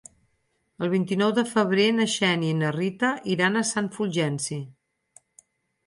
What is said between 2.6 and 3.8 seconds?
na Rita iran a